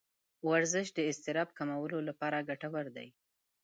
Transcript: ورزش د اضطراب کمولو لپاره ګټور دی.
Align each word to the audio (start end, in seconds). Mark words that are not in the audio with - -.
ورزش 0.49 0.87
د 0.93 0.99
اضطراب 1.09 1.49
کمولو 1.57 1.99
لپاره 2.09 2.45
ګټور 2.49 2.85
دی. 2.95 3.07